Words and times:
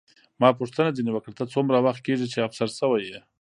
ما 0.41 0.49
پوښتنه 0.59 0.89
ځیني 0.97 1.11
وکړه، 1.13 1.33
ته 1.39 1.45
څومره 1.53 1.77
وخت 1.85 2.01
کېږي 2.07 2.27
چې 2.33 2.45
افسر 2.47 2.69
شوې 2.79 3.01
یې؟ 3.09 3.19